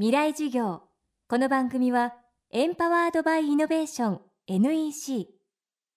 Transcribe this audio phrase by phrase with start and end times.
[0.00, 0.82] 未来授業。
[1.28, 2.14] この番組は
[2.52, 5.26] エンパワードバイイノベーション NEC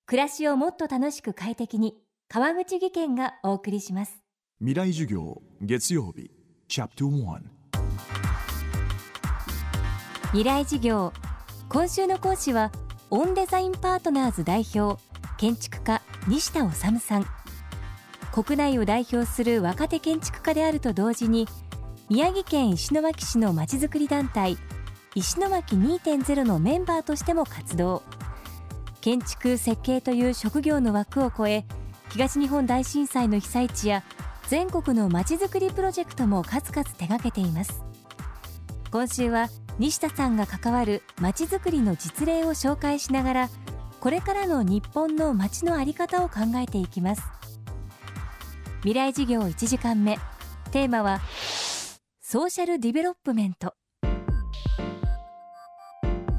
[0.08, 1.94] 暮らしをもっと楽しく快適に
[2.28, 4.24] 川口義賢がお送りします。
[4.58, 6.32] 未来授業月曜日
[6.68, 7.42] チャプト1
[10.30, 11.14] 未来授業。
[11.70, 12.72] 今週の講師は
[13.12, 15.00] オンデザインパートナーズ代表
[15.38, 17.26] 建築家西田治さん。
[18.34, 21.48] 国内を代表する若手建築家であると同時に
[22.12, 24.58] 宮城県石巻市のまちづくり団体
[25.16, 28.04] 石巻2.0のメンバーとしても活動。
[29.00, 31.64] 建築設計という職業の枠を超え
[32.10, 34.04] 東日本大震災の被災地や
[34.50, 37.82] 全国のまちづくりプロジェクトも数々手掛けています。
[38.92, 39.48] 今週は
[39.80, 43.50] 西田さんが関わるまちづくりの実例を紹介しながら
[44.02, 47.24] これからの日本の街の在り方を考えていきます。
[48.80, 50.20] 未来事業1時間目。
[50.72, 51.20] テーマは
[52.32, 53.74] ソーシャルディベロップメント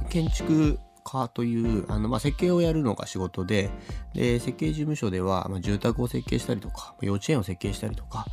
[0.09, 3.69] 建築家というあの、まあ、設計をやるのが仕事で
[4.15, 8.25] で設計事務所では、まあ、住宅を設計したりとか幼稚園を設計したりとか、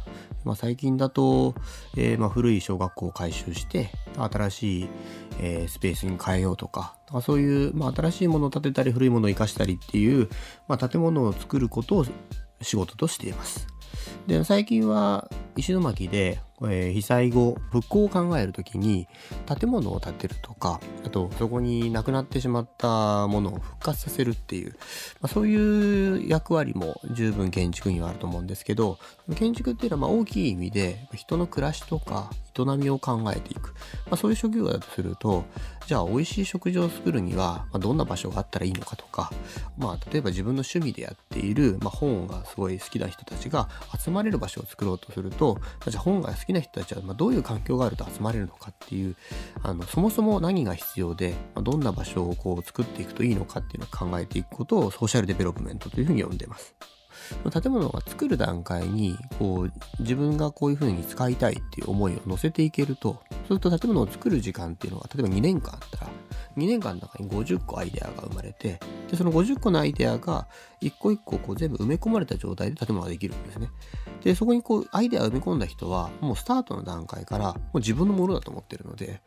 [0.45, 1.53] まあ、最近だと、
[1.97, 4.89] えーまあ、古い小学校を改修して新しい、
[5.41, 10.29] えー、スペースに変えようとかかそういう、まあ、新しいものを建てたり古いものを生かしたりっていう、
[10.69, 12.05] まあ、建物を作ることを
[12.61, 13.67] 仕事としています。
[14.27, 15.29] で最近は
[15.59, 19.07] 石巻でえー、被災後復興を考える時に
[19.59, 24.77] 建物を建てるとかあとそこになくなってしまったものを復活させるっていう、ま
[25.23, 28.99] あ、そういう役割も十分建築にはあると思うんですけど
[29.35, 33.73] 建築っていうのはまあ大きい意味で人の暮らしとか営みを考えていく、
[34.07, 35.45] まあ、そういう職業だとすると
[35.87, 39.31] じゃあ美味しい食事を作るにはどんな場所があったらいいのかとか、
[39.77, 45.48] まあ、例えば自分の趣味でやっている、まあ、本がすごい好きな人たちが集まれる場所を作ろうとすると
[45.87, 49.15] じゃあ本が好きな人たちはどういう環境があると集まれるのかっていう
[49.63, 56.75] あのそもそも何が必要でどんな場所をこう作っていくといいのかっていうのを考えていくことをソーシャルデベロップメントというふうに呼んでます。
[57.51, 66.11] 建物が作る段階にこう自分がこういうふうに使いたいっていう思いを乗せていけるとそうすると建物を作る時間っていうのが例えば2年間あったら
[66.55, 68.79] 2年間の中に50個アイデアが生まれて
[69.09, 70.47] でその50個のアイデアが
[70.81, 73.69] 一個一個こう全部埋め込まれた状態で建物ができるんですね。
[74.23, 79.19] でそこにこうアイデアを埋め込んだ人はもうスタートの段階からもう自分のものだと思ってるので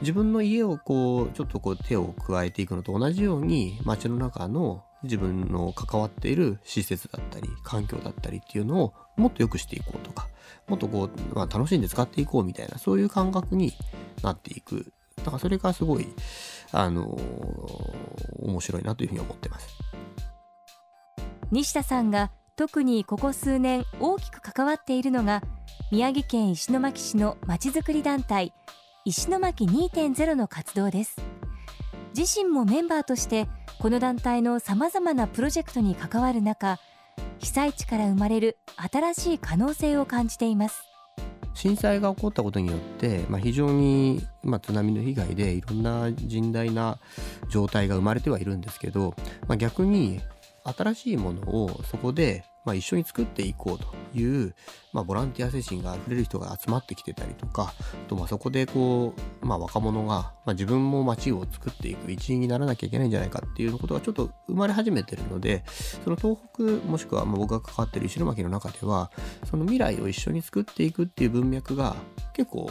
[0.00, 10.28] 自分の家をこうちょっとこう手を加えていくのと同じように街の中の自分の関わっている施設だったり環境だったりっていうのをもっと良くしていこうとか
[10.68, 13.72] もっとこう、まあ、楽しんで使っていこうみたいなそういう感覚に
[14.22, 14.92] なっていく。
[15.16, 16.06] だからそれがすごい
[16.72, 19.68] あのー、面白いなというふうに思ってます。
[21.50, 25.42] 西田さんが特にここ数年大きく関わっているのが
[25.90, 28.52] 宮城県石巻市のまちづくり団体
[29.08, 31.16] 石巻2.0の活動です。
[32.18, 33.46] 自身もメンバーとして
[33.78, 36.80] この団体のさまざまなプロジェクトに関わる中
[37.38, 40.82] 被災地から生まれる新しい可能性を感じています。
[41.54, 46.98] 震災が起こったことによって、まあ、非常に、まあ、津波の被害でいろんな甚大な
[47.48, 49.14] 状態が生まれてはいるんですけど、
[49.46, 50.20] まあ、逆に
[50.64, 53.86] 新しいものをそこでまあ、一緒に作っていこうと。
[54.18, 54.54] いう、
[54.92, 65.64] まあ、ボランティア精神があふれる人が集まってきてたりとかあとまあそこでこう、まあ、若者が、まあ、自分も街を作っていく一員にならなきゃいけないんじゃないかっていうことがちょっと生まれ始めてるので
[66.04, 69.10] その東北もしくはまあ僕が関わってる石巻の中では
[69.44, 71.96] その未来を一緒に作っていくっていう文脈が
[72.34, 72.70] 結構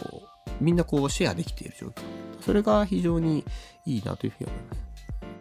[0.62, 2.02] みんなこうシェアできている状況
[2.42, 3.44] それが非常に
[3.86, 4.85] いいなというふうに思います。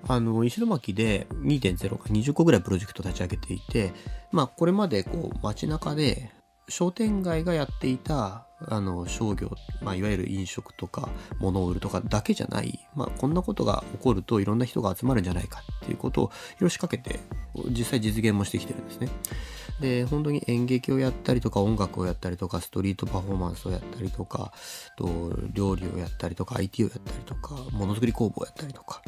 [0.06, 3.92] あの、石巻で2.0が20個ぐらいプロジェクト立ち上げていて、
[4.32, 6.30] まあ、これまでこう、街中で
[6.68, 9.50] 商店街がやっていたあの商業、
[9.82, 17.20] まあ、いわゆる飲食とか物を売るとかだけじゃない、まあ、こんなことが起こるといろんな人が集まるんじゃないかっていうことをいろいろ仕掛けて
[17.70, 19.08] 実際実現もしてきてるんですね。
[19.80, 24.52] で本当に演劇をやったりとか音楽をやったりとかストリートパフォーマンスをやったりとか
[24.96, 29.02] と料理をやったりとか IT をやったりとかものづくり工房をやったりとか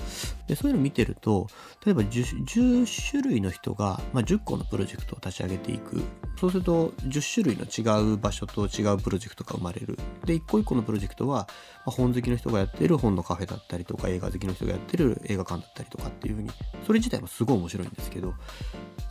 [0.46, 1.48] でそういうのを見てると
[1.84, 6.02] 例えば 10, 10種類の人が、まあ、10個のプロジェクトを立ち上げていく。
[6.38, 9.98] そうすると10種類の違う場所と違うプロジェクトが生まれる。
[10.24, 11.48] で一個一個のプロジェクトは、
[11.84, 16.50] まあ、本好きの人がやってる本のカフェだったりとか映画好きの人がやってる映画館だったりとかっていうふうに
[16.86, 18.34] それ自体もすごい面白いんですけど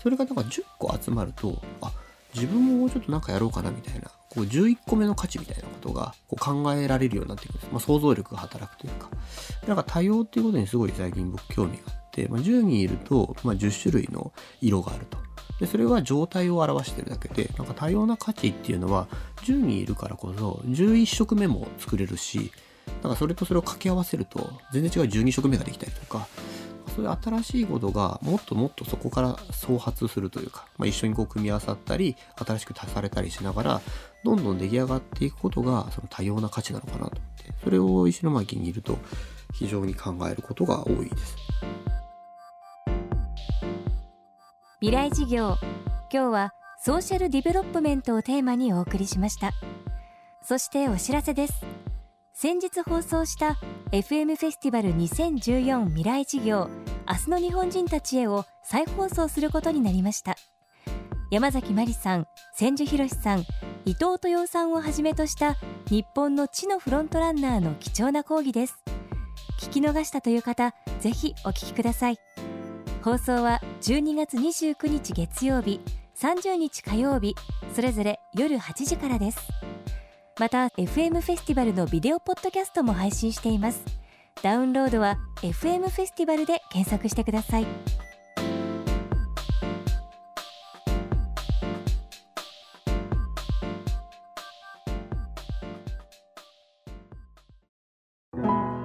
[0.02, 1.92] それがなんか10個集まるとあ
[2.36, 9.10] 自分ももうちょっとなんかやろうかなみたいなこう11個目の価値みたいなことがこう考えられるようになっていくんです、まあ、想像力が働くというか。
[9.68, 15.18] なんか多様っていうことにすごい最近僕興味があって、まあ、10人いると、まあ、10種類の色があると。
[15.60, 19.08] でそれは状態を表してるだけでなんか多様な価値っていうのは
[19.44, 22.52] 10人いるからこそ11色目も作れるし
[23.02, 26.28] だかそれとそれを掛け合わせると全然違う12色目ができたりとか
[26.96, 33.82] そういう新しいことがもっともっとそこから創発するというか、まあ、一緒にこう組み合わさったり新しく足されたりしながら
[34.24, 38.98] どんどん出来上がっていくことがその多様な価値なのかなと思ってそれを石巻にいると
[39.54, 41.36] 非常に考えることが多いです。
[44.80, 45.56] 未来事業
[46.12, 49.52] 今日はソーシャルディベロップメントをテーマにお送りしました。
[50.42, 51.75] そしてお知らせです。
[52.38, 53.56] 先日放送した
[53.94, 56.70] FM フェスティバル2014未来事業
[57.08, 60.36] 明日の日本人たちへを再放送することになりました。
[61.32, 63.40] 山崎真理さん千住博さん
[63.86, 65.56] 伊藤豊さんをはじめとした
[65.90, 68.84] 日本の地のフロントランナーの貴重な講義です。
[69.62, 72.18] 聞き逃したという方ぜひお聞きください。
[73.02, 75.80] 放送は12月29日月曜日
[76.20, 77.34] 30日火曜日
[77.74, 79.40] それぞれ夜8時からです。
[80.38, 83.82] また FM フェスティバルのビデオポッドキャストも配信しています。
[84.44, 87.68] ダウンロードは FM フェスティバルで検索してください。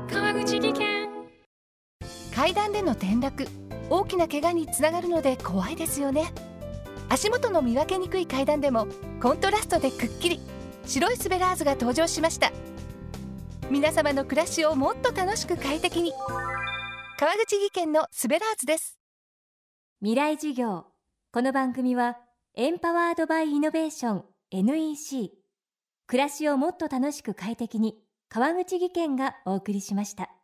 [0.08, 1.08] 川口技研。
[2.32, 3.48] 階段での転落。
[3.90, 6.32] 大きな怪我につながるので怖いですよね。
[7.08, 8.86] 足元の見分けにくい階段でも
[9.20, 10.40] コントラストでくっきり
[10.86, 12.52] 白いスベラーズが登場しました。
[13.70, 16.12] 皆様の暮らしをもっと楽しく快適に。
[17.18, 18.98] 川口技研のスベラーズです。
[20.00, 20.86] 未来授業。
[21.32, 22.16] この番組は
[22.56, 25.30] エンパワードバイイノベーション NEC
[26.08, 27.94] 暮らしをもっと楽しく快適に
[28.28, 30.39] 川口技研がお送りしました。